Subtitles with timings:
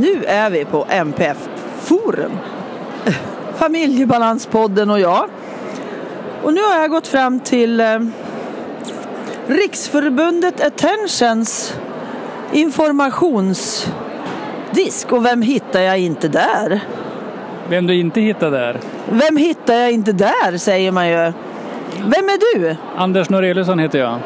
[0.00, 1.48] Nu är vi på MPF
[1.80, 2.32] Forum.
[3.54, 5.28] Familjebalanspodden och jag.
[6.42, 7.98] Och nu har jag gått fram till eh,
[9.46, 11.74] Riksförbundet Attentions
[12.52, 13.92] informationsdisk.
[15.12, 16.80] Och vem hittar jag inte där?
[17.68, 18.80] Vem du inte hittar där?
[19.10, 21.32] Vem hittar jag inte där, säger man ju.
[21.98, 22.76] Vem är du?
[22.96, 24.18] Anders Noreliusson heter jag.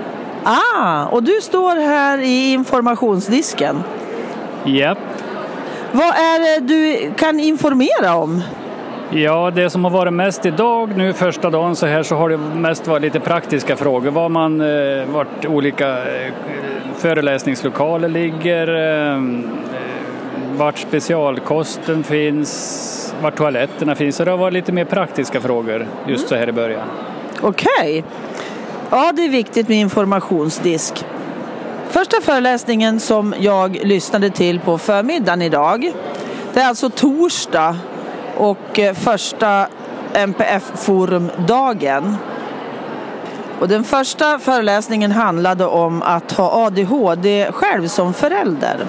[0.45, 3.83] Ah, och du står här i informationsdisken.
[4.65, 4.99] Japp.
[5.93, 8.43] Vad är det du kan informera om?
[9.11, 12.37] Ja, det som har varit mest idag nu första dagen så här så har det
[12.37, 14.11] mest varit lite praktiska frågor.
[14.11, 16.33] Var man, eh, vart olika eh,
[16.97, 18.69] föreläsningslokaler ligger,
[19.15, 19.23] eh,
[20.57, 24.17] vart specialkosten finns, vart toaletterna finns.
[24.17, 26.89] Så det har varit lite mer praktiska frågor just så här i början.
[27.41, 27.69] Okej.
[27.81, 28.03] Okay.
[28.91, 31.05] Ja, det är viktigt med informationsdisk.
[31.91, 35.93] Första föreläsningen som jag lyssnade till på förmiddagen idag,
[36.53, 37.77] det är alltså torsdag
[38.37, 39.67] och eh, första
[40.15, 42.17] MPF-forumdagen.
[43.61, 48.87] Och den första föreläsningen handlade om att ha ADHD själv som förälder.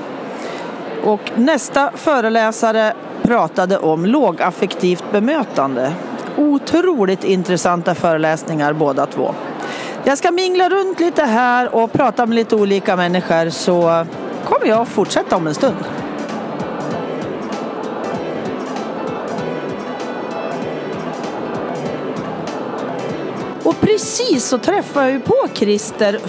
[1.04, 5.94] Och nästa föreläsare pratade om lågaffektivt bemötande.
[6.38, 9.34] Otroligt intressanta föreläsningar båda två.
[10.04, 14.06] Jag ska mingla runt lite här och prata med lite olika människor så
[14.46, 15.76] kommer jag fortsätta om en stund.
[23.64, 26.20] Och precis så träffade jag ju på Christer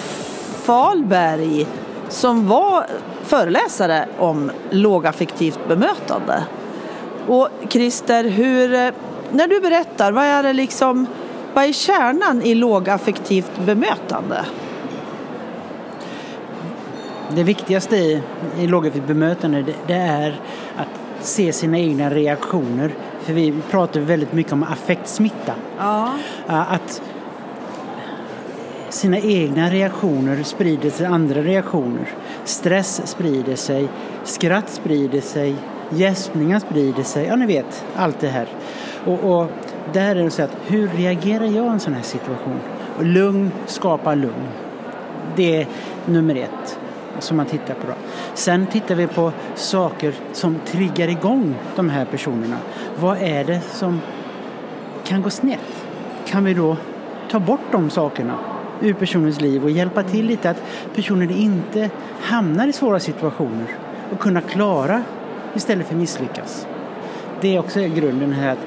[0.62, 1.66] Falberg
[2.08, 2.86] som var
[3.24, 6.44] föreläsare om lågaffektivt bemötande.
[7.26, 8.92] Och Christer, hur,
[9.30, 11.06] när du berättar, vad är det liksom
[11.60, 14.44] vad är kärnan i lågaffektivt bemötande?
[17.34, 18.22] Det viktigaste i,
[18.58, 20.40] i lågaffektivt bemötande det, det, är
[20.76, 22.90] att se sina egna reaktioner.
[23.20, 25.54] För vi pratar väldigt mycket om affektsmitta.
[25.78, 26.12] Ja.
[26.46, 27.02] Att
[28.88, 32.08] sina egna reaktioner sprider sig andra reaktioner.
[32.44, 33.88] Stress sprider sig,
[34.24, 35.54] skratt sprider sig,
[35.90, 37.26] gäspningar sprider sig.
[37.26, 38.48] Ja, ni vet, allt det här.
[39.06, 39.50] Och, och
[39.92, 42.60] där är det så att hur reagerar jag i en sån här situation?
[42.98, 44.48] Och lugn skapar lugn.
[45.36, 45.66] Det är
[46.06, 46.78] nummer ett
[47.18, 47.86] som man tittar på.
[47.86, 47.92] Då.
[48.34, 52.56] Sen tittar vi på saker som triggar igång de här personerna.
[53.00, 54.00] Vad är det som
[55.04, 55.86] kan gå snett?
[56.26, 56.76] Kan vi då
[57.30, 58.38] ta bort de sakerna
[58.80, 60.62] ur personens liv och hjälpa till lite att
[60.94, 61.90] personen inte
[62.20, 63.66] hamnar i svåra situationer
[64.12, 65.02] och kunna klara
[65.54, 66.66] istället för misslyckas.
[67.40, 68.58] Det är också grunden här att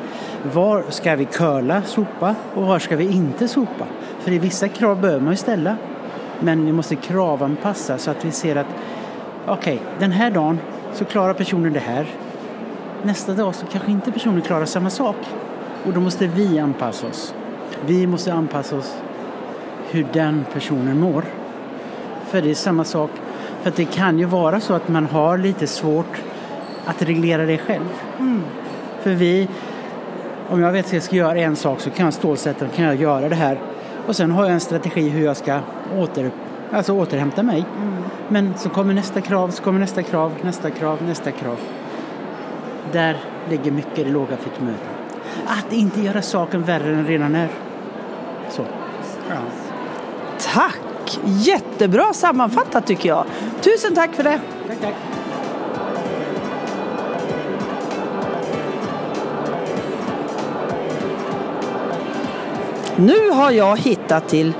[0.53, 3.85] var ska vi curla, sopa och var ska vi inte sopa?
[4.19, 5.77] För i vissa krav behöver man ju ställa.
[6.39, 8.67] Men vi måste kravanpassa så att vi ser att
[9.47, 10.59] okej, okay, den här dagen
[10.93, 12.07] så klarar personen det här.
[13.03, 15.15] Nästa dag så kanske inte personen klarar samma sak.
[15.85, 17.33] Och då måste vi anpassa oss.
[17.85, 18.97] Vi måste anpassa oss
[19.91, 21.23] hur den personen mår.
[22.25, 23.09] För det är samma sak.
[23.61, 26.21] För det kan ju vara så att man har lite svårt
[26.85, 27.89] att reglera det själv.
[28.19, 28.41] Mm.
[29.01, 29.47] För vi
[30.53, 32.95] om jag vet att jag ska göra en sak så kan jag stålsätta kan jag
[32.95, 33.59] göra det här.
[34.07, 35.59] Och sen har jag en strategi hur jag ska
[35.97, 36.31] åter,
[36.71, 37.65] alltså återhämta mig.
[37.77, 38.03] Mm.
[38.27, 41.57] Men så kommer nästa krav, så kommer nästa krav, nästa krav, nästa krav.
[42.91, 43.17] Där
[43.49, 44.87] ligger mycket i det låga fitmötet.
[45.45, 47.49] Att inte göra saken värre än den redan är.
[48.49, 48.65] Så.
[49.29, 49.35] Ja.
[50.53, 51.19] Tack!
[51.25, 53.25] Jättebra sammanfattat tycker jag.
[53.61, 54.39] Tusen tack för det.
[54.67, 55.12] Tack, tack.
[62.95, 64.53] Nu har jag hittat till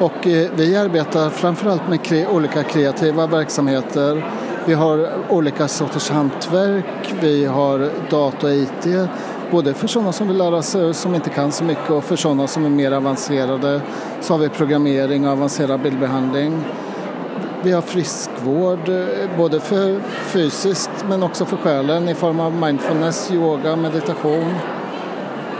[0.00, 4.26] Och eh, vi arbetar framförallt med olika kreativa verksamheter.
[4.66, 8.86] Vi har olika sorters hantverk, vi har data och IT,
[9.50, 12.46] både för sådana som vill lära sig som inte kan så mycket och för sådana
[12.46, 13.80] som är mer avancerade
[14.20, 16.64] så har vi programmering och avancerad bildbehandling.
[17.62, 23.30] Vi har friskvård, eh, både för fysiskt men också för själen i form av mindfulness,
[23.30, 24.54] yoga, meditation.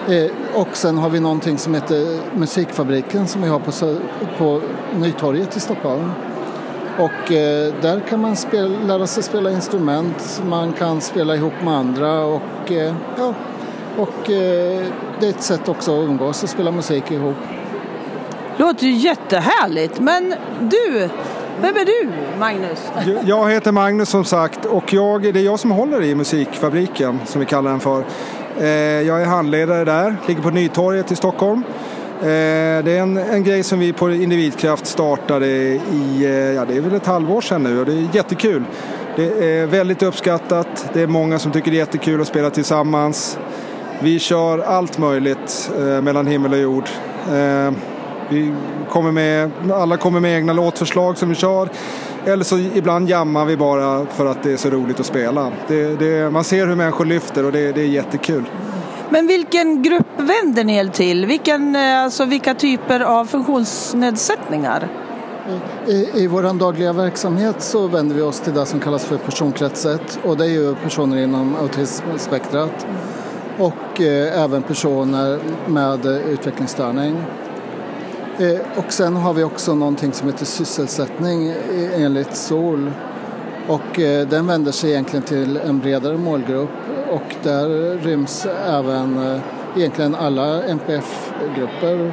[0.08, 3.72] Eh, och sen har vi någonting som heter Musikfabriken som vi har på,
[4.38, 4.60] på
[4.96, 6.12] Nytorget i Stockholm.
[6.98, 11.74] Och eh, där kan man spela, lära sig spela instrument, man kan spela ihop med
[11.74, 13.34] andra och eh, ja,
[13.98, 14.86] och eh,
[15.20, 17.36] det är ett sätt också att umgås och spela musik ihop.
[18.56, 20.00] Låter ju jättehärligt.
[20.00, 21.08] Men du,
[21.60, 22.92] Vem är du, Magnus?
[23.24, 27.40] Jag heter Magnus som sagt och jag, det är jag som håller i musikfabriken som
[27.40, 28.04] vi kallar den för.
[28.60, 28.66] Eh,
[29.06, 31.62] jag är handledare där, ligger på Nytorget i Stockholm.
[32.20, 35.80] Eh, det är en, en grej som vi på Individkraft startade i,
[36.20, 38.64] eh, ja det är väl ett halvår sedan nu och det är jättekul.
[39.16, 43.38] Det är väldigt uppskattat, det är många som tycker det är jättekul att spela tillsammans.
[44.00, 45.70] Vi kör allt möjligt
[46.02, 46.88] mellan himmel och jord.
[48.28, 48.54] Vi
[48.90, 51.68] kommer med, alla kommer med egna låtförslag som vi kör.
[52.24, 55.52] Eller så ibland jammar vi bara för att det är så roligt att spela.
[55.68, 58.44] Det, det, man ser hur människor lyfter och det, det är jättekul.
[59.10, 61.26] Men vilken grupp vänder ni er till?
[61.26, 64.88] Vilken, eh, alltså, vilka typer av funktionsnedsättningar?
[65.86, 69.86] I, I vår dagliga verksamhet så vänder vi oss till det som kallas för personkrets
[69.86, 72.86] 1 och det är ju personer inom autismspektrat
[73.58, 77.16] och eh, även personer med eh, utvecklingsstörning.
[78.38, 82.90] Eh, och sen har vi också någonting som heter sysselsättning eh, enligt SOL.
[83.68, 86.70] Och eh, den vänder sig egentligen till en bredare målgrupp
[87.10, 89.40] och där ryms även eh,
[89.76, 92.12] egentligen alla NPF-grupper.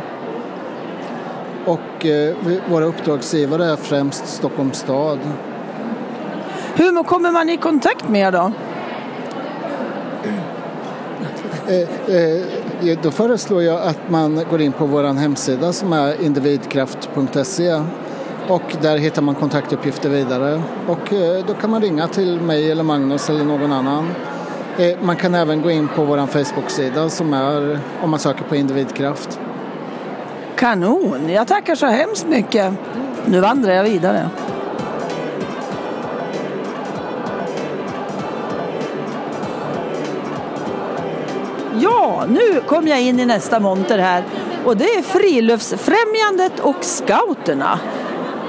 [1.66, 2.36] Och eh,
[2.70, 5.20] våra uppdragsgivare är främst Stockholms stad.
[6.76, 8.52] Hur kommer man i kontakt med er då?
[11.68, 12.16] Eh,
[12.90, 17.82] eh, då föreslår jag att man går in på vår hemsida som är individkraft.se
[18.48, 22.84] och där hittar man kontaktuppgifter vidare och eh, då kan man ringa till mig eller
[22.84, 24.10] Magnus eller någon annan.
[24.78, 28.56] Eh, man kan även gå in på vår Facebook-sida som är om man söker på
[28.56, 29.40] individkraft.
[30.56, 32.74] Kanon, jag tackar så hemskt mycket.
[33.26, 34.30] Nu vandrar jag vidare.
[42.18, 44.24] Ja, nu kom jag in i nästa monter här
[44.66, 47.80] och det är Friluftsfrämjandet och Scouterna.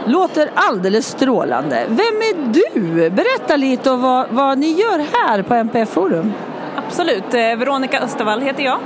[0.07, 1.85] Låter alldeles strålande.
[1.89, 3.11] Vem är du?
[3.11, 6.33] Berätta lite om vad, vad ni gör här på MPF Forum.
[6.77, 7.35] Absolut.
[7.35, 8.79] Eh, Veronica Östervall heter jag.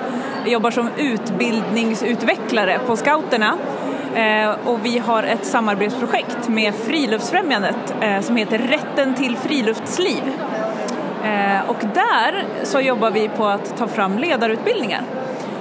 [0.44, 3.58] Jag jobbar som utbildningsutvecklare på Scouterna.
[4.14, 10.22] Eh, och vi har ett samarbetsprojekt med Friluftsfrämjandet eh, som heter Rätten till friluftsliv.
[11.24, 15.02] Eh, och där så jobbar vi på att ta fram ledarutbildningar.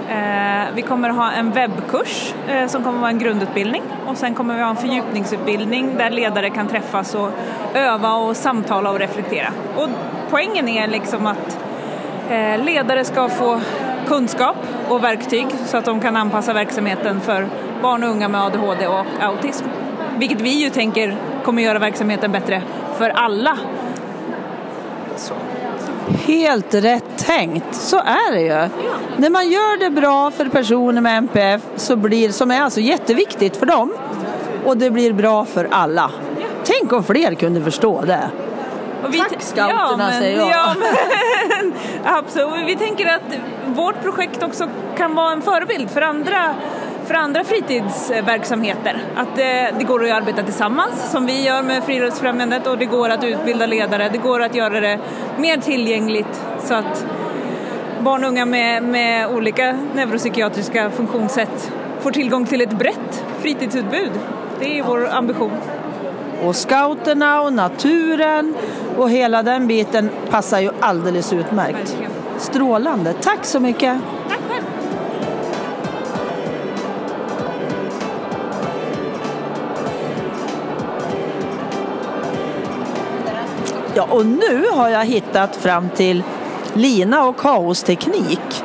[0.10, 4.56] Eh, vi kommer ha en webbkurs eh, som kommer vara en grundutbildning och sen kommer
[4.56, 7.30] vi ha en fördjupningsutbildning där ledare kan träffas och
[7.74, 9.48] öva och samtala och reflektera.
[9.76, 9.90] Och
[10.30, 11.60] poängen är liksom att
[12.30, 13.60] eh, ledare ska få
[14.08, 14.58] kunskap
[14.90, 17.48] och verktyg så att de kan anpassa verksamheten för
[17.82, 19.66] barn och unga med ADHD och autism.
[20.18, 22.62] Vilket vi ju tänker kommer göra verksamheten bättre
[22.98, 23.58] för alla
[26.26, 28.48] Helt rätt tänkt, så är det ju.
[28.48, 28.68] Ja.
[29.18, 33.58] När man gör det bra för personer med MPF, så blir, som är alltså jätteviktigt
[33.58, 33.94] för dem,
[34.66, 36.12] och det blir bra för alla.
[36.40, 36.46] Ja.
[36.64, 38.32] Tänk om fler kunde förstå det.
[39.04, 40.50] Och vi Tack scouterna ja, säger jag.
[40.50, 41.74] Ja, men,
[42.16, 42.68] absolut.
[42.68, 43.22] Vi tänker att
[43.66, 44.68] vårt projekt också
[44.98, 46.56] kan vara en förebild för andra
[47.10, 49.04] för andra fritidsverksamheter.
[49.16, 53.10] Att det, det, går att arbeta tillsammans som vi gör med Friluftsfrämjandet och det går
[53.10, 54.10] att utbilda ledare.
[54.12, 55.00] Det går att göra det
[55.38, 57.06] mer tillgängligt så att
[58.00, 64.12] barn och unga med, med olika neuropsykiatriska funktionssätt får tillgång till ett brett fritidsutbud.
[64.60, 65.52] Det är vår ambition.
[66.44, 68.56] Och scouterna och naturen
[68.98, 71.98] och hela den biten passar ju alldeles utmärkt.
[72.38, 73.14] Strålande.
[73.14, 73.98] Tack så mycket.
[84.00, 86.24] Ja, och nu har jag hittat fram till
[86.74, 88.64] lina och kaosteknik.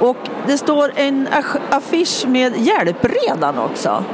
[0.00, 1.28] Och det står en
[1.70, 4.04] affisch med hjälpredan också.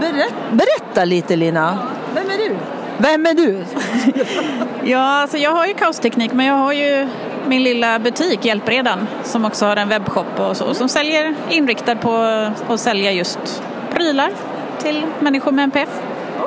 [0.00, 1.78] Berätta, berätta lite Lina.
[2.14, 2.56] Vem är du?
[2.98, 3.64] Vem är du?
[4.90, 7.08] ja, alltså jag har ju kaosteknik men jag har ju
[7.46, 12.16] min lilla butik Hjälpredan som också har en webbshop och så som säljer inriktad på
[12.68, 14.30] att sälja just prylar
[14.78, 15.88] till människor med NPF.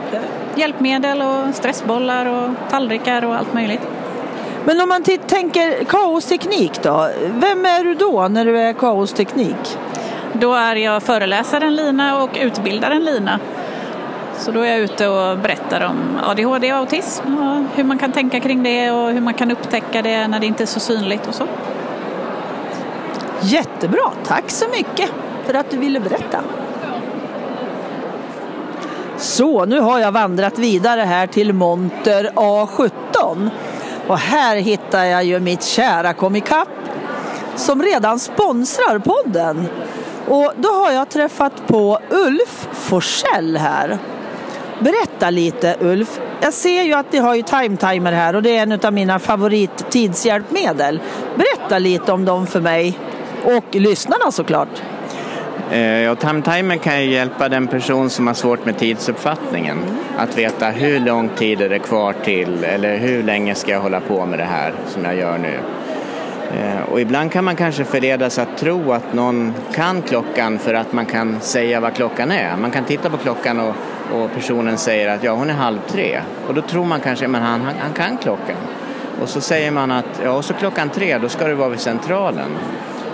[0.08, 3.82] Okay hjälpmedel och stressbollar och tallrikar och allt möjligt.
[4.66, 9.78] Men om man tänker kaosteknik då, vem är du då när du är kaosteknik?
[10.34, 13.40] Då är jag föreläsaren Lina och utbildaren Lina.
[14.38, 18.12] Så då är jag ute och berättar om ADHD och autism och hur man kan
[18.12, 21.28] tänka kring det och hur man kan upptäcka det när det inte är så synligt
[21.28, 21.48] och så.
[23.42, 25.10] Jättebra, tack så mycket
[25.46, 26.40] för att du ville berätta.
[29.18, 33.50] Så, nu har jag vandrat vidare här till monter A17.
[34.08, 36.68] Och här hittar jag ju mitt kära Comicap
[37.56, 39.68] som redan sponsrar podden.
[40.28, 43.98] Och då har jag träffat på Ulf Forsell här.
[44.80, 46.20] Berätta lite Ulf.
[46.42, 49.20] Jag ser ju att ni har ju time-timer här och det är en av mina
[49.20, 51.02] favorit-tidshjälpmedel.
[51.36, 53.00] Berätta lite om dem för mig
[53.44, 54.82] och lyssnarna såklart.
[55.72, 59.78] Eh, och Time kan ju hjälpa den person som har svårt med tidsuppfattningen
[60.18, 64.00] att veta hur lång tid är det kvar till eller hur länge ska jag hålla
[64.00, 65.60] på med det här som jag gör nu.
[66.52, 70.94] Eh, och ibland kan man kanske förledas att tro att någon kan klockan för att
[70.94, 72.58] man kan säga vad klockan är.
[72.58, 73.76] Man kan titta på klockan och,
[74.14, 76.20] och personen säger att ja, hon är halv tre.
[76.48, 78.58] Och då tror man kanske, att han, han, han kan klockan.
[79.22, 81.80] Och så säger man att ja, och så klockan tre, då ska du vara vid
[81.80, 82.50] centralen.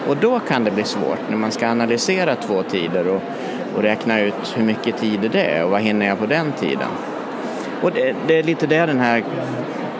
[0.07, 3.22] Och då kan det bli svårt när man ska analysera två tider och,
[3.75, 6.89] och räkna ut hur mycket tid det är och vad hinner jag på den tiden.
[7.81, 9.24] Och det, det är lite det den här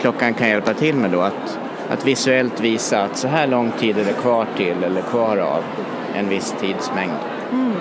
[0.02, 3.98] klockan kan hjälpa till med då, att, att visuellt visa att så här lång tid
[3.98, 5.64] är det kvar till eller kvar av
[6.16, 7.14] en viss tidsmängd.
[7.52, 7.74] Mm.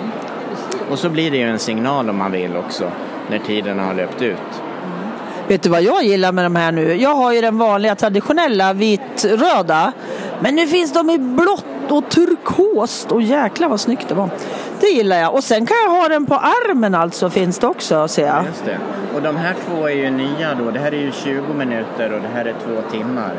[0.89, 2.91] Och så blir det ju en signal om man vill också
[3.29, 4.63] när tiden har löpt ut.
[5.47, 6.93] Vet du vad jag gillar med de här nu?
[6.93, 9.93] Jag har ju den vanliga traditionella vitröda.
[10.39, 13.11] Men nu finns de i blått och turkost.
[13.11, 14.29] Och jäklar vad snyggt det var.
[14.79, 15.33] Det gillar jag.
[15.33, 18.45] Och sen kan jag ha den på armen alltså finns det också ser jag.
[18.45, 18.77] Just det.
[19.15, 20.71] Och de här två är ju nya då.
[20.71, 23.33] Det här är ju 20 minuter och det här är två timmar.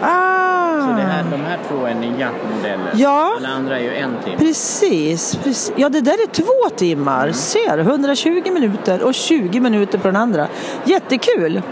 [0.00, 0.80] Ah.
[0.80, 2.92] Så det här, de här två är nya modeller.
[2.94, 3.34] Ja.
[3.36, 4.36] Alla andra är ju en timme.
[4.38, 5.72] Precis, precis.
[5.76, 7.22] Ja, det där är två timmar.
[7.22, 7.34] Mm.
[7.34, 10.48] Ser, 120 minuter och 20 minuter på den andra.
[10.84, 11.62] Jättekul.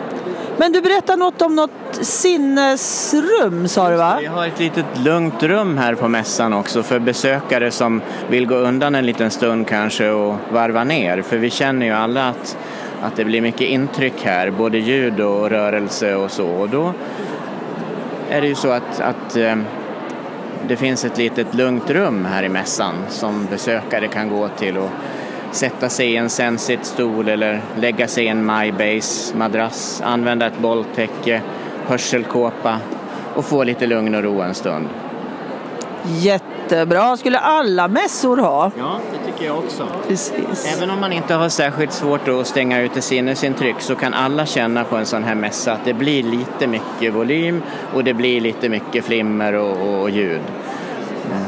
[0.59, 1.71] Men du berättade något om något
[2.01, 4.17] sinnesrum sa du va?
[4.21, 8.55] Vi har ett litet lugnt rum här på mässan också för besökare som vill gå
[8.55, 11.23] undan en liten stund kanske och varva ner.
[11.23, 12.57] För vi känner ju alla att,
[13.03, 16.47] att det blir mycket intryck här, både ljud och rörelse och så.
[16.47, 16.93] Och då
[18.31, 19.57] är det ju så att, att eh,
[20.69, 24.91] det finns ett litet lugnt rum här i mässan som besökare kan gå till och
[25.55, 31.43] sätta sig i en Sensit-stol eller lägga sig i en MyBase-madrass, använda ett bolltäcke,
[31.87, 32.79] hörselkåpa
[33.35, 34.89] och få lite lugn och ro en stund.
[36.07, 38.71] Jättebra, skulle alla mässor ha.
[38.79, 39.87] Ja, det tycker jag också.
[40.09, 40.77] Precis.
[40.77, 44.85] Även om man inte har särskilt svårt att stänga ute sinnesintryck så kan alla känna
[44.85, 47.63] på en sån här mässa att det blir lite mycket volym
[47.95, 50.41] och det blir lite mycket flimmer och, och ljud.
[51.27, 51.45] Mm.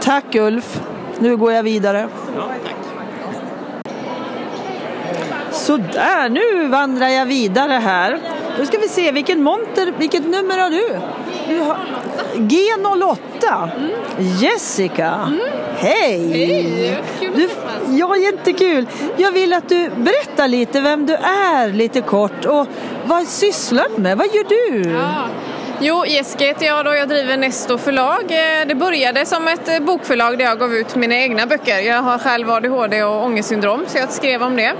[0.00, 0.80] Tack Ulf,
[1.18, 2.08] nu går jag vidare.
[2.36, 2.93] Ja, tack.
[5.64, 8.18] Sådär, nu vandrar jag vidare här.
[8.58, 10.98] Nu ska vi se, vilken monter, vilket nummer har du?
[11.48, 11.78] du har
[12.34, 13.70] G08.
[13.76, 13.90] Mm.
[14.40, 15.14] Jessica.
[15.26, 15.40] Mm.
[15.76, 16.32] Hej!
[16.32, 17.02] Hej!
[17.20, 17.48] Kul du,
[17.88, 18.86] Ja, jättekul.
[19.16, 22.66] Jag vill att du berättar lite vem du är lite kort och
[23.04, 24.18] vad sysslar du med?
[24.18, 24.90] Vad gör du?
[24.90, 25.28] Ja.
[25.80, 26.94] Jo, Jessica heter jag då.
[26.94, 28.22] Jag driver Nesto förlag.
[28.22, 31.78] Eh, det började som ett eh, bokförlag där jag gav ut mina egna böcker.
[31.78, 34.72] Jag har själv ADHD och ångestsyndrom så jag skrev om det.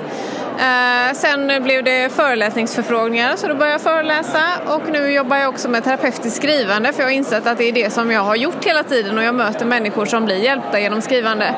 [0.58, 5.68] Eh, sen blev det föreläsningsförfrågningar så då började jag föreläsa och nu jobbar jag också
[5.68, 8.64] med terapeutiskt skrivande för jag har insett att det är det som jag har gjort
[8.64, 11.54] hela tiden och jag möter människor som blir hjälpta genom skrivande.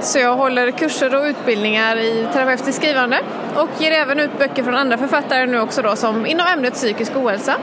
[0.00, 3.20] Så jag håller kurser och utbildningar i terapeutiskt skrivande
[3.54, 7.16] och ger även ut böcker från andra författare nu också då som inom ämnet psykisk
[7.16, 7.56] ohälsa.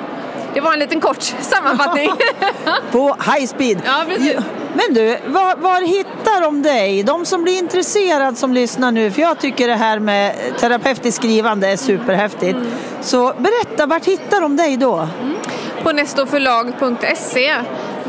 [0.53, 2.11] Det var en liten kort sammanfattning.
[2.91, 3.81] På high speed.
[3.85, 4.37] Ja, precis.
[4.73, 7.03] Men du, var, var, hittar de dig?
[7.03, 11.67] De som blir intresserade som lyssnar nu, för jag tycker det här med terapeutiskt skrivande
[11.67, 12.55] är superhäftigt.
[12.55, 12.71] Mm.
[13.01, 14.95] Så berätta, vart hittar de dig då?
[14.95, 15.35] Mm.
[15.83, 17.55] På nestoförlag.se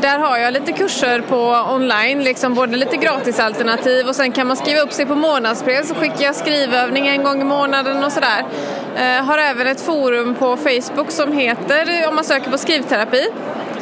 [0.03, 4.57] där har jag lite kurser på online, liksom både lite gratisalternativ och sen kan man
[4.57, 8.45] skriva upp sig på månadsbrev så skickar jag skrivövning en gång i månaden och sådär.
[8.95, 13.27] Eh, har även ett forum på Facebook som heter, om man söker på skrivterapi,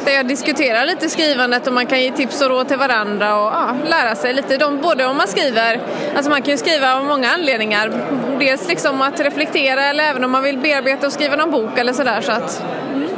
[0.04, 3.52] där jag diskuterar lite skrivandet och man kan ge tips och råd till varandra och
[3.52, 4.56] ja, lära sig lite.
[4.56, 5.80] De, både om man skriver,
[6.16, 7.92] alltså man kan ju skriva av många anledningar.
[8.38, 11.92] Dels liksom att reflektera eller även om man vill bearbeta och skriva någon bok eller
[11.92, 12.20] sådär.
[12.20, 12.62] Så att,
[12.94, 13.08] mm.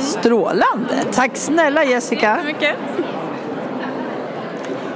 [0.00, 0.94] Strålande!
[1.12, 2.38] Tack snälla Jessica!
[2.60, 2.76] Tack.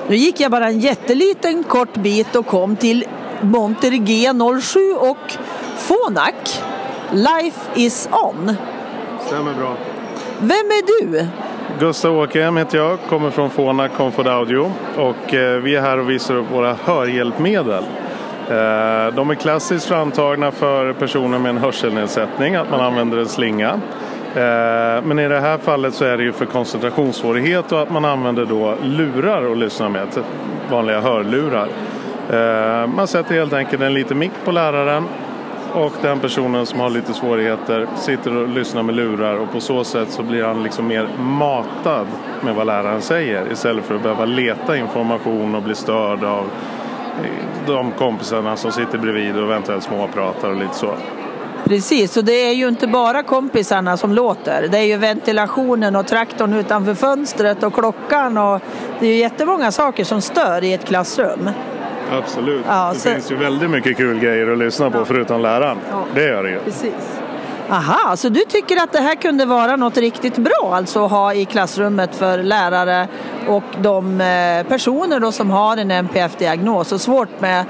[0.09, 3.05] Nu gick jag bara en jätteliten kort bit och kom till
[3.41, 5.37] Monter G07 och
[5.87, 6.63] Fonac.
[7.13, 8.57] Life is on.
[9.27, 9.77] Stämmer bra.
[10.41, 11.27] Vem är du?
[11.81, 16.11] Gustav Åkerhem heter jag, kommer från Fonac Comfort Audio och eh, vi är här och
[16.11, 17.85] visar upp våra hörhjälpmedel.
[18.49, 23.71] Eh, de är klassiskt framtagna för personer med en hörselnedsättning, att man använder en slinga.
[24.35, 28.05] Eh, men i det här fallet så är det ju för koncentrationssvårighet och att man
[28.05, 30.09] använder då lurar att lyssna med,
[30.71, 31.69] vanliga hörlurar.
[32.87, 35.05] Man sätter helt enkelt en liten mick på läraren
[35.75, 39.85] och den personen som har lite svårigheter sitter och lyssnar med lurar och på så
[39.85, 42.07] sätt så blir han liksom mer matad
[42.41, 46.45] med vad läraren säger istället för att behöva leta information och bli störd av
[47.25, 50.95] eh, de kompisarna som sitter bredvid och eventuellt småpratar och lite så.
[51.65, 54.69] Precis, och det är ju inte bara kompisarna som låter.
[54.71, 58.61] Det är ju ventilationen och traktorn utanför fönstret och klockan och
[59.01, 61.51] det är ju jättemånga saker som stör i ett klassrum.
[62.13, 62.65] Absolut.
[62.69, 65.79] Ja, det så- finns ju väldigt mycket kul grejer att lyssna på förutom läraren.
[66.15, 66.59] Det gör det ju.
[66.59, 67.21] Precis.
[67.71, 71.35] Aha, så du tycker att det här kunde vara något riktigt bra alltså att ha
[71.35, 73.09] i klassrummet för lärare
[73.49, 77.65] och de eh, personer då som har en NPF-diagnos och svårt med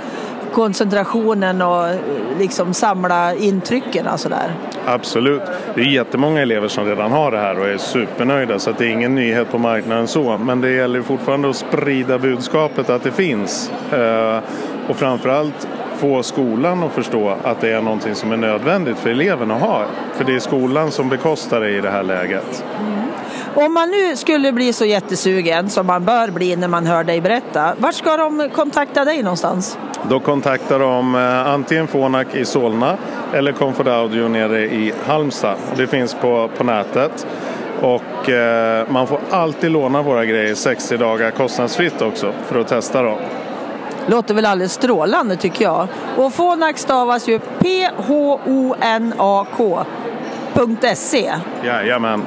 [0.57, 1.97] koncentrationen och eh,
[2.39, 4.55] liksom samla intrycken och sådär.
[4.87, 5.43] Absolut.
[5.75, 8.85] Det är jättemånga elever som redan har det här och är supernöjda så att det
[8.87, 10.39] är ingen nyhet på marknaden så.
[10.39, 13.71] Men det gäller fortfarande att sprida budskapet att det finns.
[13.93, 14.39] Eh,
[14.89, 19.55] Och framförallt få skolan att förstå att det är någonting som är nödvändigt för eleverna
[19.55, 19.85] att ha.
[20.15, 22.65] För det är skolan som bekostar det i det här läget.
[23.55, 27.21] Om man nu skulle bli så jättesugen som man bör bli när man hör dig
[27.21, 29.79] berätta, vart ska de kontakta dig någonstans?
[30.03, 32.97] Då kontaktar de eh, antingen Fonac i Solna
[33.33, 35.57] eller Comfort Audio nere i Halmstad.
[35.77, 37.27] Det finns på, på nätet.
[37.83, 43.03] Och eh, man får alltid låna våra grejer 60 dagar kostnadsfritt också för att testa
[43.03, 43.19] dem.
[44.07, 45.89] Låter väl alldeles strålande tycker jag.
[46.17, 48.13] Och Fonac stavas ju P-H-O-N-A-K.se.
[51.65, 52.23] Jajamän,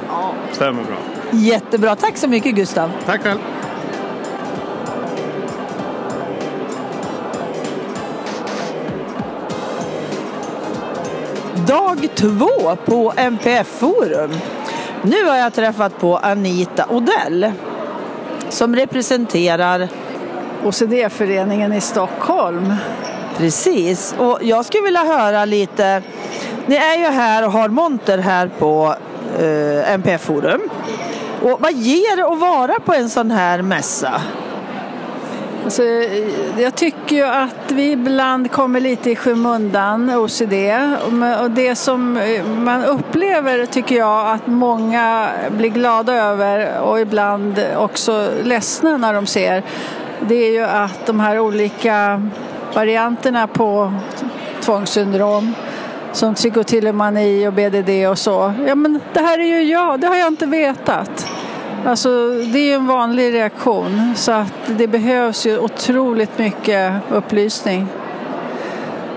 [0.52, 0.96] stämmer bra.
[1.30, 2.90] Jättebra, tack så mycket Gustav.
[3.06, 3.38] Tack själv.
[11.70, 14.30] Dag två på MPF-forum.
[15.02, 17.52] Nu har jag träffat på Anita Odell
[18.48, 19.88] som representerar
[20.64, 22.74] OCD-föreningen i Stockholm.
[23.36, 26.02] Precis, och jag skulle vilja höra lite.
[26.66, 28.94] Ni är ju här och har monter här på
[29.38, 30.60] eh, MPF-forum.
[31.42, 34.22] Och vad ger det att vara på en sån här mässa?
[35.64, 35.82] Alltså,
[36.58, 40.54] jag tycker ju att vi ibland kommer lite i skymundan, OCD.
[41.42, 47.60] Och det som eh, man upplever tycker jag att många blir glada över och ibland
[47.76, 49.62] också ledsna när de ser.
[50.20, 52.22] Det är ju att de här olika
[52.74, 53.92] varianterna på
[54.60, 55.54] tvångssyndrom
[56.12, 58.52] som psykotilomani och BDD och så.
[58.66, 61.29] Ja men det här är ju jag, det har jag inte vetat.
[61.86, 67.86] Alltså det är ju en vanlig reaktion så att det behövs ju otroligt mycket upplysning.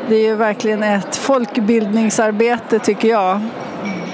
[0.09, 3.41] Det är ju verkligen ett folkbildningsarbete tycker jag.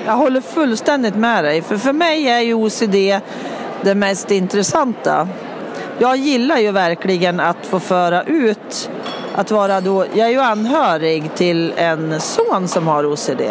[0.05, 2.95] Jag håller fullständigt med dig, för för mig är ju OCD
[3.81, 5.27] det mest intressanta.
[5.99, 8.89] Jag gillar ju verkligen att få föra ut
[9.35, 13.41] att vara då, jag är ju anhörig till en son som har OCD.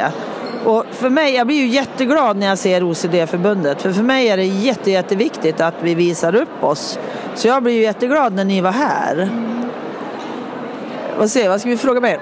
[0.65, 3.83] Och för mig, jag blir ju jätteglad när jag ser OCD-förbundet.
[3.83, 6.99] För för mig är det jätte, jätteviktigt att vi visar upp oss.
[7.35, 9.29] Så jag blir ju jätteglad när ni var här.
[11.19, 12.19] Vad säger vad ska vi fråga mer?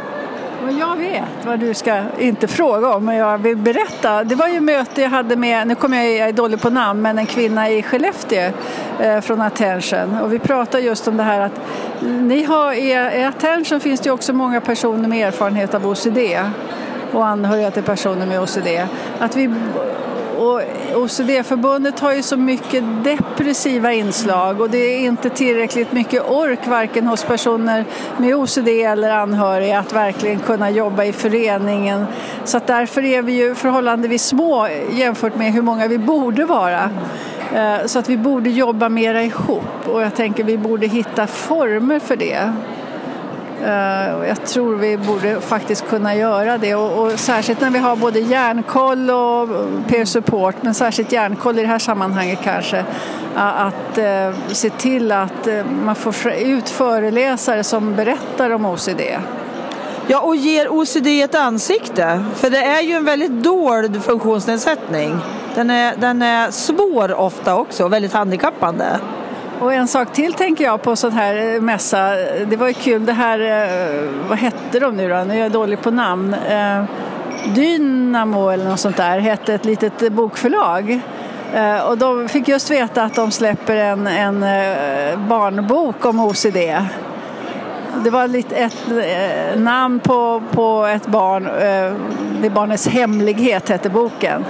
[0.81, 4.25] Jag vet vad du ska, inte fråga om, men jag vill berätta.
[4.25, 7.03] Det var ju möte jag hade med, nu kommer jag, jag är dålig på namn,
[7.03, 8.53] men en kvinna i Skellefteå
[9.01, 10.21] eh, från Attention.
[10.23, 11.61] Och vi pratade just om det här att
[12.01, 16.19] ni har, i Attention finns det ju också många personer med erfarenhet av OCD
[17.13, 18.69] och anhöriga till personer med OCD.
[19.19, 19.51] Att vi,
[20.39, 20.61] och
[20.95, 27.07] OCD-förbundet har ju så mycket depressiva inslag och det är inte tillräckligt mycket ork varken
[27.07, 27.85] hos personer
[28.19, 32.07] med OCD eller anhöriga att verkligen kunna jobba i föreningen.
[32.45, 36.91] Så att därför är vi ju förhållandevis små jämfört med hur många vi borde vara.
[37.55, 41.99] Eh, så att vi borde jobba mera ihop och jag tänker vi borde hitta former
[41.99, 42.53] för det.
[43.65, 47.97] Eh, jag tror vi borde faktiskt kunna göra det och, och särskilt när vi har
[47.97, 49.49] både hjärnkoll och
[49.89, 52.85] peer support men särskilt hjärnkoll i det här sammanhanget kanske
[53.37, 59.01] att eh, se till att eh, man får ut föreläsare som berättar om OCD.
[60.07, 62.25] Ja, och ger OCD ett ansikte.
[62.35, 65.17] För det är ju en väldigt dold funktionsnedsättning.
[65.55, 68.87] Den är, den är svår ofta också och väldigt handikappande.
[69.61, 72.11] Och en sak till tänker jag på sån här eh, mässa.
[72.47, 75.17] Det var ju kul det här, eh, vad hette de nu då?
[75.17, 76.35] Nu är jag dålig på namn.
[76.35, 76.85] Eh,
[77.55, 81.01] Dynamo eller något sånt där hette ett litet bokförlag.
[81.89, 84.41] Och de fick just veta att de släpper en, en
[85.29, 86.57] barnbok om OCD.
[88.05, 88.87] Det var lite ett
[89.57, 91.49] namn på, på ett barn.
[92.43, 94.45] Det barnets hemlighet hette boken.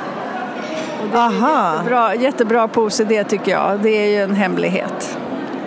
[1.12, 3.80] Det är Jättebra, jättebra på OCD tycker jag.
[3.82, 5.18] Det är ju en hemlighet.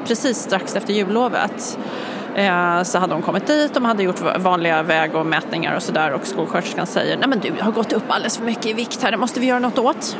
[0.07, 1.77] precis strax efter jullovet.
[2.83, 6.27] Så hade de kommit dit, de hade gjort vanliga väg och mätningar och sådär och
[6.27, 9.17] skolsköterskan säger Nej men du har gått upp alldeles för mycket i vikt här, det
[9.17, 10.17] måste vi göra något åt.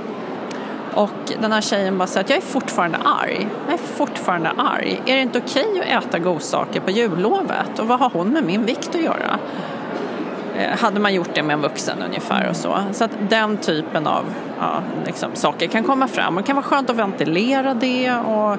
[0.93, 3.47] Och den här tjejen bara säger att jag är fortfarande arg.
[3.65, 5.01] Jag är fortfarande arg.
[5.05, 7.79] Är det inte okej att äta godsaker på jullovet?
[7.79, 9.39] Och vad har hon med min vikt att göra?
[10.59, 12.77] Eh, hade man gjort det med en vuxen ungefär och så.
[12.91, 14.25] Så att den typen av
[14.59, 16.35] ja, liksom, saker kan komma fram.
[16.35, 18.57] Och det kan vara skönt att ventilera det och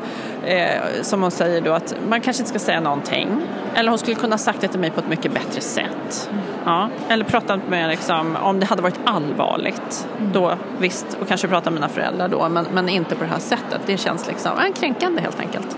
[0.48, 3.28] eh, som hon säger då att man kanske inte ska säga någonting.
[3.74, 6.30] Eller hon skulle kunna sagt det till mig på ett mycket bättre sätt.
[6.64, 6.88] Ja.
[7.08, 10.08] Eller pratat med liksom, om det hade varit allvarligt.
[10.32, 13.38] Då visst, och kanske prata med mina föräldrar då men, men inte på det här
[13.38, 13.80] sättet.
[13.86, 15.76] Det känns liksom äh, kränkande helt enkelt.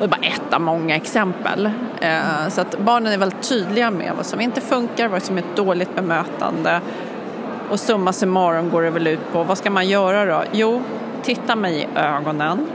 [0.00, 1.70] Och det är bara ett av många exempel.
[2.00, 5.42] Eh, så att barnen är väldigt tydliga med vad som inte funkar, vad som är
[5.42, 6.80] ett dåligt bemötande.
[7.70, 10.44] Och summa summarum går det väl ut på, vad ska man göra då?
[10.52, 10.82] Jo,
[11.22, 12.66] titta mig i ögonen.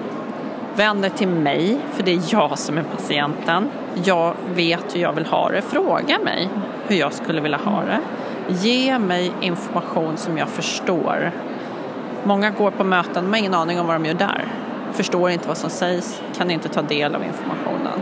[0.75, 3.69] Vänd dig till mig, för det är jag som är patienten.
[4.03, 5.61] Jag vet hur jag vill ha det.
[5.61, 6.49] Fråga mig
[6.88, 7.99] hur jag skulle vilja ha det.
[8.47, 11.31] Ge mig information som jag förstår.
[12.23, 14.45] Många går på möten, de har ingen aning om vad de gör där
[14.95, 18.01] förstår inte vad som sägs, kan inte ta del av informationen.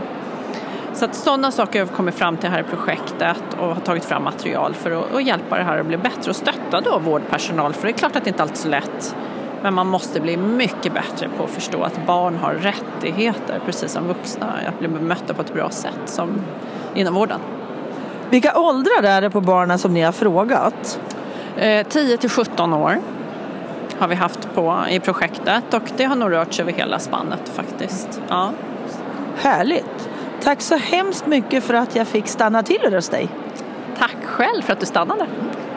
[0.94, 4.04] Så att sådana saker har vi kommit fram till här i projektet och har tagit
[4.04, 7.72] fram material för att, att hjälpa det här att bli bättre och stötta då vårdpersonal
[7.72, 9.16] för det är klart att det inte alltid är så lätt.
[9.62, 14.08] Men man måste bli mycket bättre på att förstå att barn har rättigheter precis som
[14.08, 16.40] vuxna, att bli bemötta på ett bra sätt som
[16.94, 17.40] inom vården.
[18.30, 21.00] Vilka åldrar är det på barnen som ni har frågat?
[21.88, 22.98] 10 eh, till 17 år
[23.98, 27.48] har vi haft på i projektet och det har nog rört sig över hela spannet
[27.54, 28.20] faktiskt.
[28.28, 28.50] Ja.
[29.36, 30.08] Härligt!
[30.42, 33.28] Tack så hemskt mycket för att jag fick stanna till hos dig.
[33.98, 35.26] Tack själv för att du stannade.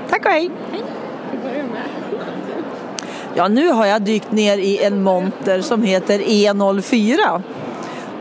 [0.10, 0.52] Tack och hej!
[0.72, 0.84] Hej!
[3.34, 7.42] Ja, nu har jag dykt ner i en monter som heter E04.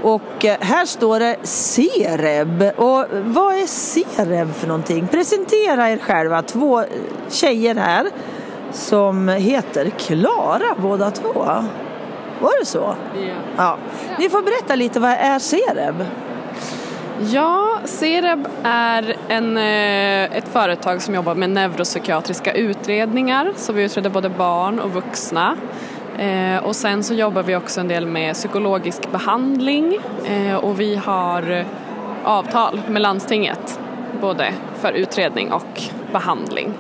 [0.03, 2.63] Och eh, här står det Cereb.
[2.77, 5.07] Och vad är Cereb för någonting?
[5.07, 6.85] Presentera er själva, två
[7.31, 8.07] tjejer här
[8.77, 11.45] som heter Klara båda två.
[12.41, 12.97] Var det så?
[13.15, 13.33] Ja.
[13.57, 13.77] ja.
[14.19, 16.05] Ni får berätta lite, vad är Cereb?
[17.21, 24.11] Ja, Cereb är en, eh, ett företag som jobbar med neuropsykiatriska utredningar, så vi utreder
[24.11, 25.57] både barn och vuxna.
[26.19, 30.97] Eh, och sen så jobbar vi också en del med psykologisk behandling eh, och vi
[30.97, 31.65] har
[32.25, 33.81] avtal med landstinget
[34.21, 36.75] både för utredning och behandling.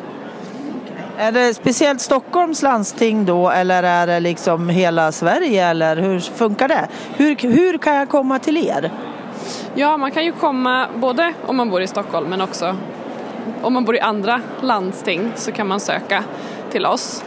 [1.18, 6.68] Är det speciellt Stockholms landsting då eller är det liksom hela Sverige eller hur funkar
[6.68, 6.88] det?
[7.16, 8.90] Hur, hur kan jag komma till er?
[9.74, 12.76] Ja, man kan ju komma både om man bor i Stockholm men också
[13.62, 16.24] om man bor i andra landsting så kan man söka
[16.70, 17.24] till oss.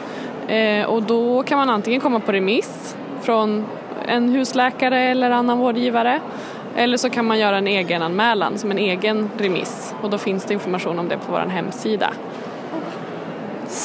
[0.48, 3.66] Eh, och då kan man antingen komma på remiss från
[4.08, 6.20] en husläkare eller annan vårdgivare
[6.76, 10.46] eller så kan man göra en egen anmälan som en egen remiss och då finns
[10.46, 12.14] det information om det på vår hemsida.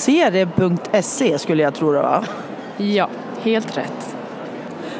[0.04, 2.24] Serie.se skulle jag tro det var.
[2.76, 3.08] Ja,
[3.42, 4.16] helt rätt.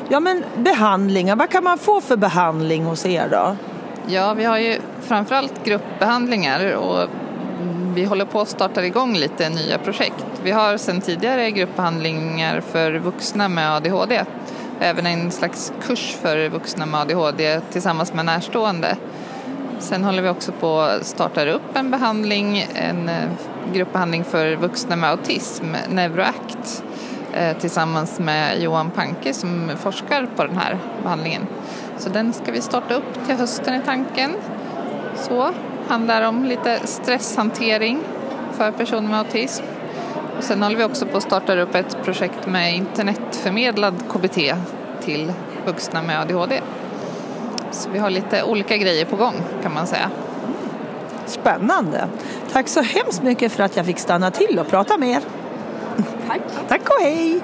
[0.09, 3.57] Ja men behandlingar, vad kan man få för behandling hos er då?
[4.07, 7.09] Ja, vi har ju framförallt gruppbehandlingar och
[7.95, 10.27] vi håller på att starta igång lite nya projekt.
[10.43, 14.25] Vi har sedan tidigare gruppbehandlingar för vuxna med ADHD.
[14.81, 18.97] Även en slags kurs för vuxna med ADHD tillsammans med närstående.
[19.79, 23.31] Sen håller vi också på att starta upp en behandling, en eh,
[23.73, 26.85] gruppbehandling för vuxna med autism, Neuroact.
[27.33, 31.47] Eh, tillsammans med Johan Panke som forskar på den här behandlingen.
[31.99, 34.31] Så den ska vi starta upp till hösten i tanken.
[35.17, 35.51] Så
[35.89, 38.01] handlar om lite stresshantering
[38.53, 39.65] för personer med autism.
[40.39, 44.55] Och sen håller vi också på att starta upp ett projekt med internetförmedlad KBT
[45.05, 45.33] till
[45.67, 46.61] vuxna med ADHD.
[47.71, 50.11] Så vi har lite olika grejer på gång kan man säga.
[51.27, 52.09] Spännande.
[52.53, 55.23] Tack så hemskt mycket för att jag fick stanna till och prata med er.
[56.29, 56.41] Tack.
[56.69, 57.43] Tack och hej.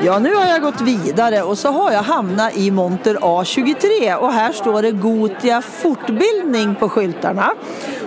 [0.00, 4.32] Ja, nu har jag gått vidare och så har jag hamnat i monter A23 och
[4.32, 7.52] här står det Gotia fortbildning på skyltarna.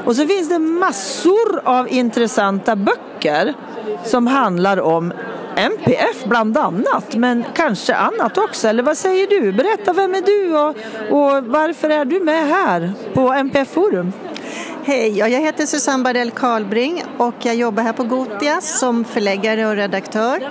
[0.06, 3.54] Och så finns det massor av intressanta böcker
[4.04, 5.14] som handlar om
[5.56, 8.68] MPF bland annat, men kanske annat också.
[8.68, 9.52] Eller vad säger du?
[9.52, 10.70] Berätta, vem är du och,
[11.20, 14.14] och varför är du med här på MPF Forum?
[14.84, 19.76] Hej, jag heter Susanne Bardell Karlbring och jag jobbar här på Gotia som förläggare och
[19.76, 20.50] redaktör.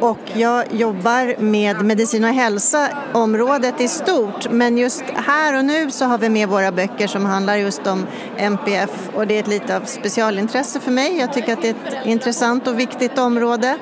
[0.00, 4.50] Och jag jobbar med medicin och hälsa, området i stort.
[4.50, 8.06] Men just här och nu så har vi med våra böcker som handlar just om
[8.36, 11.18] MPF och det är ett lite av specialintresse för mig.
[11.18, 13.78] Jag tycker att det är ett intressant och viktigt område.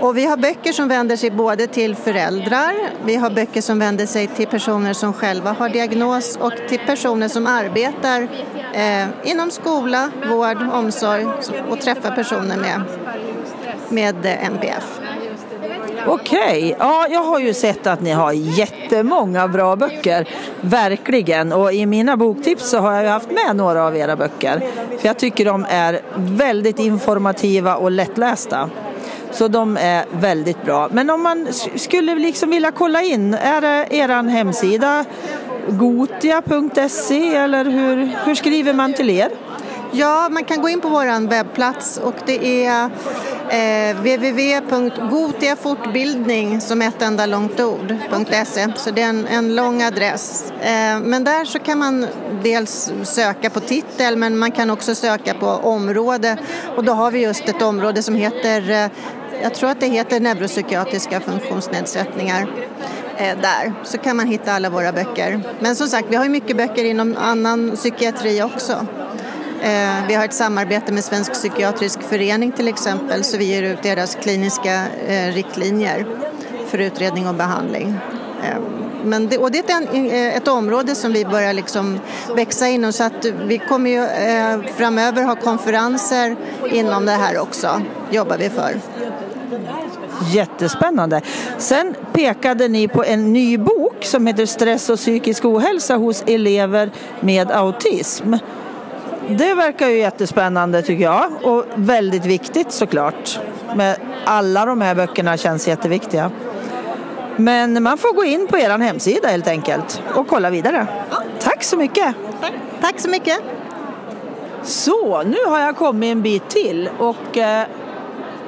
[0.00, 4.06] Och vi har böcker som vänder sig både till föräldrar, vi har böcker som vänder
[4.06, 8.28] sig till personer som själva har diagnos och till personer som arbetar
[8.72, 11.26] eh, inom skola, vård, omsorg
[11.68, 12.82] och träffar personer med,
[13.88, 15.00] med eh, MPF.
[16.06, 20.28] Okej, ja jag har ju sett att ni har jättemånga bra böcker,
[20.60, 21.52] verkligen.
[21.52, 24.62] Och i mina boktips så har jag ju haft med några av era böcker.
[24.98, 28.70] För jag tycker de är väldigt informativa och lättlästa.
[29.34, 30.88] Så de är väldigt bra.
[30.92, 35.04] Men om man skulle liksom vilja kolla in, är det er hemsida
[35.68, 39.30] gotia.se eller hur, hur skriver man till er?
[39.96, 42.90] Ja, man kan gå in på vår webbplats och det är
[43.48, 48.72] eh, www.gotiafortbildning som ett enda långt ord.se.
[48.76, 50.52] Så det är en, en lång adress.
[50.60, 52.06] Eh, men där så kan man
[52.42, 56.36] dels söka på titel men man kan också söka på område
[56.76, 58.86] och då har vi just ett område som heter eh,
[59.42, 62.46] jag tror att det heter neuropsykiatriska funktionsnedsättningar
[63.16, 63.74] eh, där.
[63.84, 65.40] Så kan man hitta alla våra böcker.
[65.60, 68.86] Men som sagt, vi har ju mycket böcker inom annan psykiatri också.
[69.62, 73.82] Eh, vi har ett samarbete med Svensk psykiatrisk förening till exempel så vi ger ut
[73.82, 76.06] deras kliniska eh, riktlinjer
[76.68, 77.94] för utredning och behandling.
[78.44, 78.58] Eh,
[79.04, 82.00] men det, och det är ett, eh, ett område som vi börjar liksom
[82.36, 86.36] växa inom så att vi kommer ju eh, framöver ha konferenser
[86.72, 88.80] inom det här också, jobbar vi för.
[90.32, 91.20] Jättespännande.
[91.58, 96.90] Sen pekade ni på en ny bok som heter Stress och psykisk ohälsa hos elever
[97.20, 98.34] med autism.
[99.28, 103.40] Det verkar ju jättespännande tycker jag och väldigt viktigt såklart.
[103.76, 106.30] Med alla de här böckerna känns jätteviktiga.
[107.36, 110.86] Men man får gå in på er hemsida helt enkelt och kolla vidare.
[111.40, 112.14] Tack så mycket!
[112.80, 113.38] Tack så mycket!
[114.62, 117.66] Så, nu har jag kommit en bit till och eh,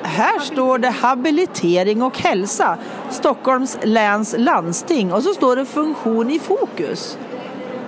[0.07, 2.79] här står det habilitering och hälsa,
[3.11, 7.19] Stockholms läns landsting och så står det funktion i fokus.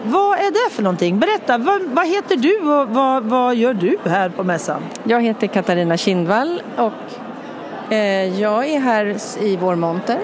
[0.04, 1.18] Vad är det för någonting?
[1.18, 4.82] Berätta, vad, vad heter du och vad, vad, gör du här på mässan?
[5.04, 10.20] Jag heter Katarina Kindvall och eh, jag är här i vår monter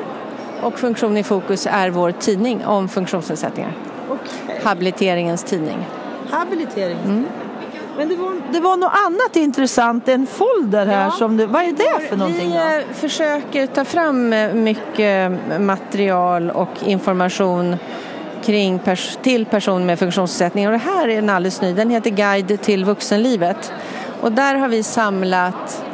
[0.63, 3.73] och Funktion i fokus är vår tidning om funktionsnedsättningar.
[4.11, 4.59] Okay.
[4.65, 5.87] Habiliteringens tidning.
[6.31, 7.25] Habiliteringens mm.
[7.97, 11.05] Men det var, det var något annat intressant, en folder här.
[11.05, 11.11] Ja.
[11.11, 12.49] Som du, vad är det för någonting?
[12.49, 12.61] Vi då?
[12.61, 17.77] Eh, försöker ta fram eh, mycket material och information
[18.45, 20.67] kring pers till personer med funktionsnedsättning.
[20.67, 23.73] Och det här är en alldeles ny, den heter Guide till vuxenlivet.
[24.21, 25.85] Och där har vi samlat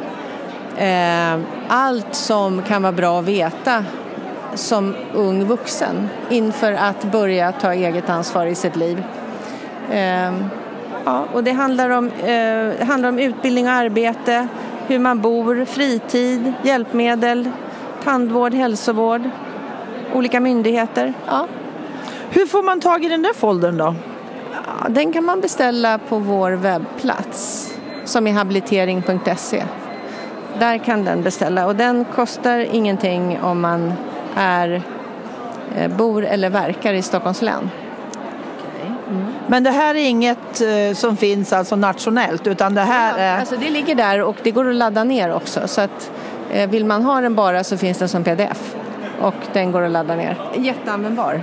[0.77, 3.85] eh, allt som kan vara bra att veta
[4.55, 9.03] som ung vuxen inför att börja ta eget ansvar i sitt liv.
[9.91, 10.31] Eh,
[11.05, 14.47] Ja, och det handlar om, eh, handlar om utbildning och arbete,
[14.87, 17.51] hur man bor, fritid, hjälpmedel,
[18.03, 19.21] tandvård, hälsovård,
[20.13, 21.13] olika myndigheter.
[21.25, 21.47] Ja.
[22.29, 23.95] Hur får man tag i den där foldern då?
[24.53, 27.67] Ja, den kan man beställa på vår webbplats
[28.05, 29.63] som är habilitering.se.
[30.59, 33.93] Där kan den beställa och den kostar ingenting om man
[34.35, 34.81] är,
[35.75, 37.69] eh, bor eller verkar i Stockholms län.
[39.51, 43.39] Men det här är inget eh, som finns alltså nationellt utan det här är...
[43.39, 46.11] Alltså det ligger där och det går att ladda ner också så att
[46.51, 48.75] eh, vill man ha den bara så finns den som pdf
[49.21, 50.37] och den går att ladda ner.
[50.55, 51.41] Jätteanvändbar.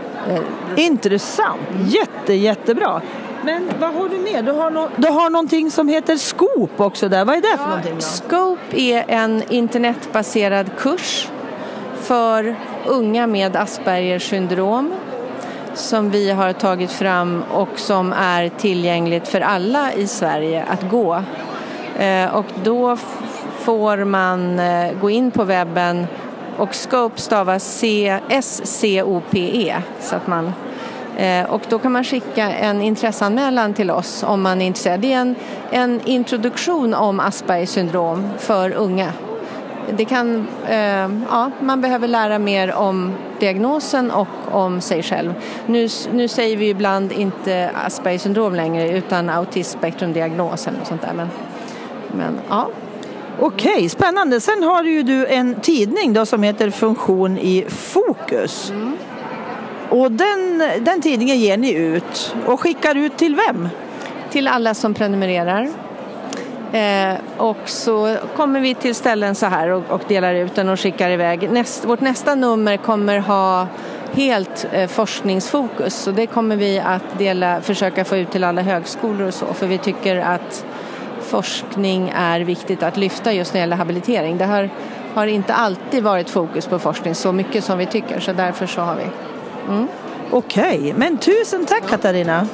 [0.76, 3.00] Intressant, jätte jättebra.
[3.44, 4.42] Men vad har du mer?
[4.42, 7.24] Du har, no du har någonting som heter Scoop också där.
[7.24, 7.94] Vad är det för någonting?
[7.94, 8.00] Då?
[8.00, 11.28] Scoop är en internetbaserad kurs
[12.00, 14.94] för unga med Aspergers syndrom
[15.78, 21.22] som vi har tagit fram och som är tillgängligt för alla i Sverige att gå.
[21.98, 22.96] Eh, och då
[23.58, 26.06] får man eh, gå in på webben
[26.56, 27.84] och Scope stavas
[28.28, 30.52] S-C-O-P-E så att man
[31.16, 35.00] eh, och då kan man skicka en intresseanmälan till oss om man är intresserad.
[35.00, 35.34] Det är en,
[35.70, 39.12] en introduktion om Aspergers syndrom för unga.
[39.96, 45.34] Det kan, eh, ja, man behöver lära mer om diagnosen och om sig själv.
[45.66, 51.12] Nu, nu säger vi ibland inte Aspergers syndrom längre utan autismspektrumdiagnos eller sånt där.
[51.12, 51.28] Men,
[52.12, 52.68] men ja,
[53.40, 54.40] Okej, spännande.
[54.40, 58.70] Sen har ju du en tidning då som heter Funktion i fokus.
[58.70, 58.96] Mm.
[59.90, 63.68] Och den, den tidningen ger ni ut och skickar ut till vem?
[64.30, 65.68] Till alla som prenumererar.
[66.72, 70.80] Eh, och så kommer vi till ställen så här och, och delar ut den och
[70.80, 71.50] skickar iväg.
[71.50, 73.66] Näst, vårt nästa nummer kommer ha
[74.12, 79.28] helt eh, forskningsfokus så det kommer vi att dela, försöka få ut till alla högskolor
[79.28, 80.64] och så för vi tycker att
[81.20, 84.38] forskning är viktigt att lyfta just när det gäller habilitering.
[84.38, 84.70] Det har,
[85.14, 88.80] har inte alltid varit fokus på forskning så mycket som vi tycker så därför så
[88.80, 89.06] har vi.
[89.72, 89.88] Mm.
[90.30, 90.92] Okej, okay.
[90.92, 92.46] men tusen tack Katarina.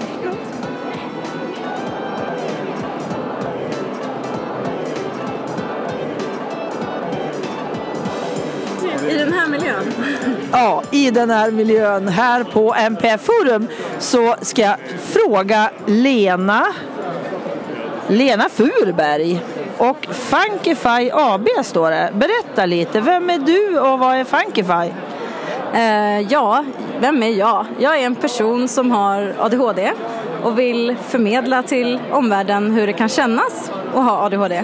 [10.57, 16.67] Ja, i den här miljön här på MPF Forum så ska jag fråga Lena
[18.09, 19.41] Lena Furberg
[19.79, 22.11] och Funkify AB står det.
[22.15, 24.93] Berätta lite, vem är du och vad är Funkify?
[25.75, 26.65] Eh, ja,
[27.01, 27.67] vem är jag?
[27.79, 29.93] Jag är en person som har ADHD
[30.43, 34.63] och vill förmedla till omvärlden hur det kan kännas att ha ADHD.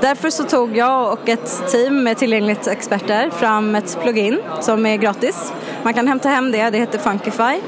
[0.00, 5.52] Därför så tog jag och ett team med tillgänglighetsexperter fram ett plugin som är gratis.
[5.82, 7.60] Man kan hämta hem det, det heter Funkify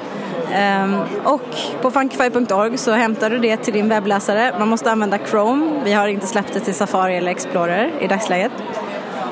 [0.52, 1.42] ehm, och
[1.82, 4.54] på funkify.org så hämtar du det till din webbläsare.
[4.58, 5.80] Man måste använda Chrome.
[5.84, 8.52] Vi har inte släppt det till Safari eller Explorer i dagsläget.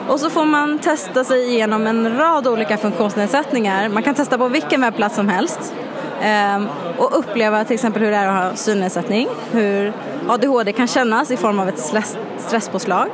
[0.08, 3.88] Och så får man testa sig igenom en rad olika funktionsnedsättningar.
[3.88, 5.74] Man kan testa på vilken webbplats som helst
[6.22, 9.92] ehm, och uppleva till exempel hur det är att ha synnedsättning, hur
[10.28, 11.92] ADHD kan kännas i form av ett
[12.38, 13.08] stresspåslag,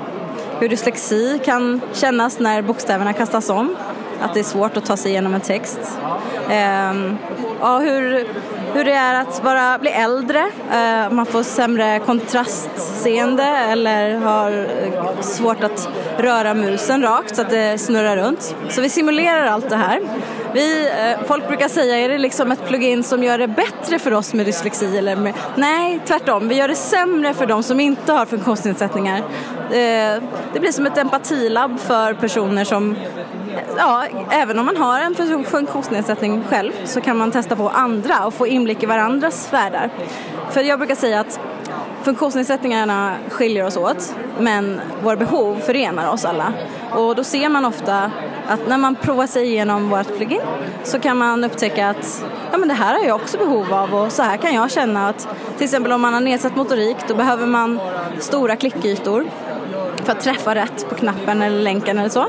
[0.60, 3.76] hur dyslexi kan kännas när bokstäverna kastas om,
[4.20, 5.80] att det är svårt att ta sig igenom en text.
[6.50, 7.16] Ehm,
[7.60, 8.26] ja, hur,
[8.74, 10.50] hur det är att bara bli äldre.
[10.72, 17.50] Eh, man får sämre kontrastseende eller har eh, svårt att röra musen rakt så att
[17.50, 18.54] det snurrar runt.
[18.68, 20.00] Så vi simulerar allt det här.
[20.54, 24.12] Vi, eh, folk brukar säga, är det liksom ett plugin som gör det bättre för
[24.12, 24.98] oss med dyslexi?
[24.98, 25.34] Eller med...
[25.56, 26.48] Nej, tvärtom.
[26.48, 29.18] Vi gör det sämre för de som inte har funktionsnedsättningar.
[29.70, 32.96] Eh, det blir som ett empatilabb för personer som
[33.76, 38.34] ja, även om man har en funktionsnedsättning själv så kan man testa på andra och
[38.34, 39.90] få inblick i varandras världar.
[40.50, 41.40] För jag brukar säga att
[42.02, 46.52] funktionsnedsättningarna skiljer oss åt men våra behov förenar oss alla.
[46.92, 48.10] Och då ser man ofta
[48.48, 50.40] att när man provar sig igenom vårt plugin
[50.84, 54.12] så kan man upptäcka att ja, men det här har jag också behov av och
[54.12, 57.46] så här kan jag känna att till exempel om man har nedsatt motorik då behöver
[57.46, 57.80] man
[58.18, 59.26] stora klickytor
[60.04, 62.26] för att träffa rätt på knappen eller länken eller så.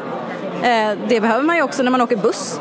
[0.63, 2.59] Eh, det behöver man ju också när man åker buss.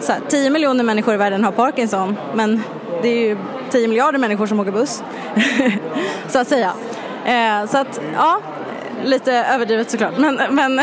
[0.00, 2.62] Så här, 10 miljoner människor i världen har Parkinson men
[3.02, 3.36] det är ju
[3.70, 5.02] 10 miljarder människor som åker buss.
[6.28, 6.72] så att säga.
[7.24, 8.40] Eh, så att, ja,
[9.04, 10.18] lite överdrivet såklart.
[10.18, 10.78] Men, men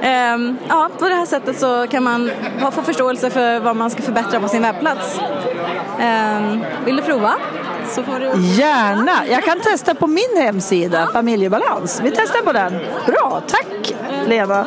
[0.00, 2.30] ähm, ja, på det här sättet så kan man
[2.72, 5.20] få förståelse för vad man ska förbättra på sin webbplats.
[6.00, 7.34] Ähm, vill du prova?
[7.88, 8.42] Så får du...
[8.42, 9.26] Gärna!
[9.30, 11.08] Jag kan testa på min hemsida.
[11.12, 12.00] Familjebalans.
[12.04, 12.72] Vi testar på den.
[13.06, 13.94] Bra, tack
[14.26, 14.66] Lena!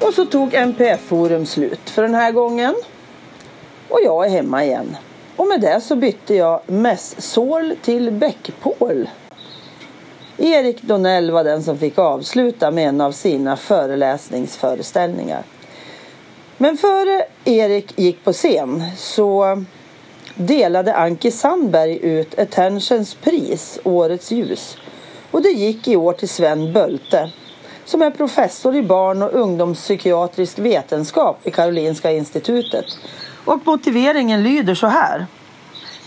[0.00, 2.74] Och så tog NPF-forum slut för den här gången.
[3.88, 4.96] Och jag är hemma igen.
[5.36, 9.08] Och med det så bytte jag mässål till bäckpål.
[10.38, 15.42] Erik Donell var den som fick avsluta med en av sina föreläsningsföreställningar.
[16.56, 19.62] Men före Erik gick på scen så
[20.34, 24.76] delade Anki Sandberg ut Attentions pris, Årets ljus.
[25.30, 27.30] Och det gick i år till Sven Bölte
[27.86, 32.84] som är professor i barn och ungdomspsykiatrisk vetenskap vid Karolinska institutet.
[33.44, 35.26] Och motiveringen lyder så här.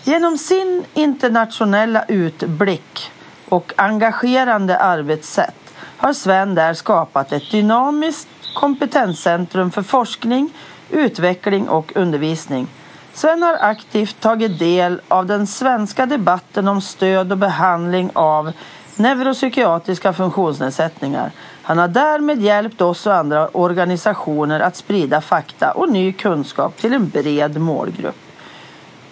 [0.04, 3.12] Genom sin internationella utblick
[3.50, 5.56] och engagerande arbetssätt
[5.98, 10.54] har Sven där skapat ett dynamiskt kompetenscentrum för forskning,
[10.90, 12.68] utveckling och undervisning.
[13.14, 18.52] Sven har aktivt tagit del av den svenska debatten om stöd och behandling av
[18.96, 21.32] neuropsykiatriska funktionsnedsättningar.
[21.70, 26.94] Han har därmed hjälpt oss och andra organisationer att sprida fakta och ny kunskap till
[26.94, 28.16] en bred målgrupp.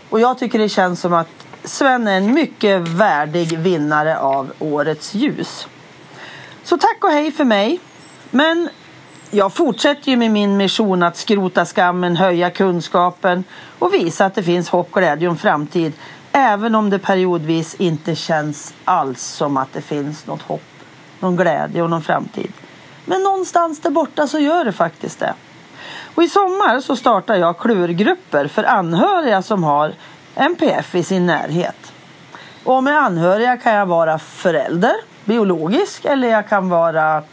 [0.10, 1.28] Och jag tycker det känns som att
[1.64, 5.68] Sven är en mycket värdig vinnare av Årets ljus.
[6.64, 7.80] Så tack och hej för mig.
[8.32, 8.70] Men
[9.32, 13.43] jag fortsätter ju med min mission att skrota skammen, höja kunskapen
[13.80, 15.93] och visa att det finns hopp, glädje och en framtid.
[16.32, 20.62] Även om det periodvis inte känns alls som att det finns något hopp,
[21.20, 22.51] någon glädje och någon framtid.
[23.05, 25.34] Men någonstans där borta så gör det faktiskt det.
[26.15, 29.93] Och i sommar så startar jag klurgrupper för anhöriga som har
[30.36, 31.93] NPF i sin närhet.
[32.63, 34.95] Och med anhöriga kan jag vara förälder,
[35.26, 37.24] biologisk, eller jag kan vara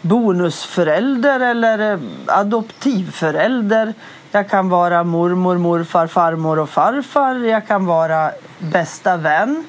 [0.00, 3.94] bonusförälder eller eh, adoptivförälder.
[4.30, 7.34] Jag kan vara mormor, morfar, farmor och farfar.
[7.34, 9.64] Jag kan vara bästa vän.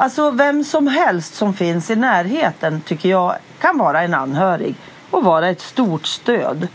[0.00, 4.74] Alltså vem som helst som finns i närheten tycker jag kan vara en anhörig
[5.10, 6.68] och vara ett stort stöd.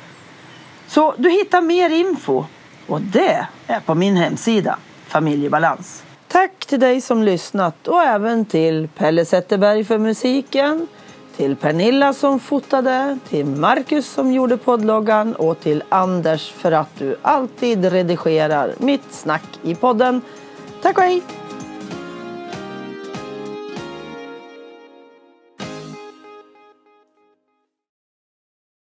[0.88, 2.46] Så du hittar mer info
[2.88, 6.04] och det är på min hemsida Familjebalans.
[6.28, 10.88] Tack till dig som lyssnat och även till Pelle Zetterberg för musiken,
[11.38, 17.16] till Pernilla som fotade, till Marcus som gjorde poddloggan och till Anders för att du
[17.22, 20.22] alltid redigerar mitt snack i podden.
[20.82, 21.45] Tack och hej!